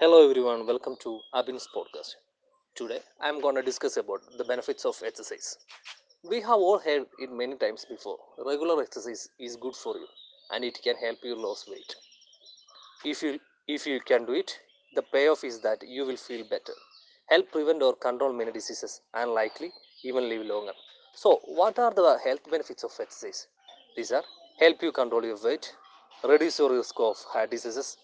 [0.00, 2.14] Hello everyone, welcome to Abin's podcast.
[2.74, 5.58] Today I'm going to discuss about the benefits of exercise.
[6.28, 8.16] We have all heard it many times before.
[8.44, 10.06] Regular exercise is good for you
[10.50, 11.94] and it can help you lose weight.
[13.04, 14.58] If you if you can do it,
[14.94, 16.72] the payoff is that you will feel better,
[17.28, 19.70] help prevent or control many diseases and likely
[20.02, 20.72] even live longer.
[21.14, 23.48] So what are the health benefits of exercise?
[23.96, 24.24] These are
[24.58, 25.74] help you control your weight,
[26.24, 27.98] reduce your risk of heart diseases,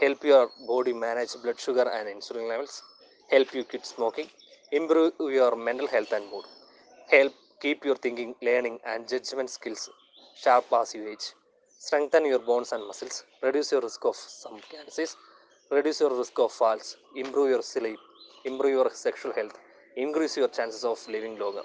[0.00, 2.82] help your body manage blood sugar and insulin levels,
[3.30, 4.28] help you quit smoking,
[4.72, 6.44] improve your mental health and mood,
[7.10, 9.90] help keep your thinking, learning, and judgment skills
[10.42, 11.26] sharp as you age,
[11.78, 15.16] strengthen your bones and muscles, reduce your risk of some cancers,
[15.70, 17.98] reduce your risk of falls, improve your sleep,
[18.44, 19.58] improve your sexual health,
[19.96, 21.62] increase your chances of living longer.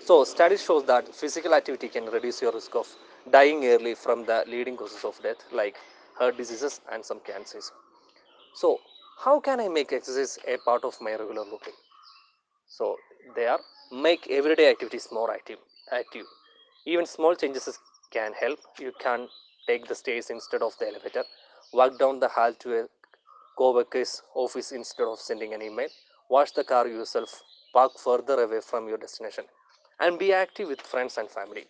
[0.00, 2.88] So, studies show that physical activity can reduce your risk of
[3.30, 5.76] dying early from the leading causes of death like
[6.18, 7.72] heart diseases and some cancers.
[8.54, 8.80] So,
[9.18, 11.74] how can I make exercise a part of my regular routine?
[12.66, 12.98] So,
[13.34, 13.60] they are
[13.92, 15.58] make everyday activities more active.
[15.92, 16.26] Active.
[16.86, 17.78] Even small changes
[18.10, 18.58] can help.
[18.78, 19.28] You can
[19.66, 21.24] take the stairs instead of the elevator,
[21.72, 22.88] walk down the hall to a
[23.56, 25.88] co-worker's office instead of sending an email,
[26.28, 29.44] wash the car yourself, park further away from your destination,
[30.00, 31.66] and be active with friends and family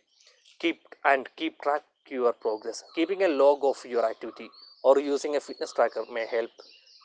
[0.59, 2.85] keep and keep track your progress.
[2.95, 4.51] Keeping a log of your activity
[4.83, 6.51] or using a fitness tracker may help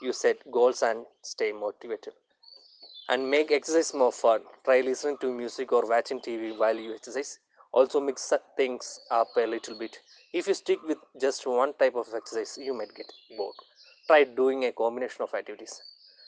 [0.01, 2.13] you set goals and stay motivated.
[3.09, 4.41] And make exercise more fun.
[4.63, 7.39] Try listening to music or watching tv while you exercise.
[7.73, 9.99] Also mix things up a little bit.
[10.33, 13.55] If you stick with just one type of exercise you might get bored.
[14.07, 15.81] Try doing a combination of activities.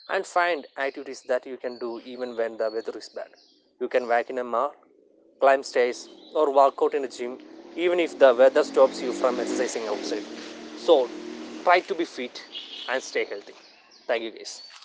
[0.08, 3.28] And find activities that you can do even when the weather is bad.
[3.80, 4.74] You can walk in a mall
[5.40, 7.38] climb stairs, or work out in a gym,
[7.76, 10.24] even if the weather stops you from exercising outside.
[10.74, 11.10] So,
[11.64, 12.44] try to be fit
[12.88, 13.54] and stay healthy.
[14.06, 14.62] Thank you, guys.